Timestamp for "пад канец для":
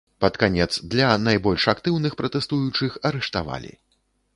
0.23-1.11